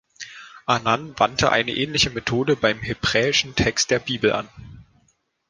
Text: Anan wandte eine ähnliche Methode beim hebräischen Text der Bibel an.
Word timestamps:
Anan 0.65 1.13
wandte 1.19 1.51
eine 1.51 1.73
ähnliche 1.75 2.09
Methode 2.09 2.55
beim 2.55 2.79
hebräischen 2.79 3.53
Text 3.53 3.91
der 3.91 3.99
Bibel 3.99 4.33
an. 4.33 4.49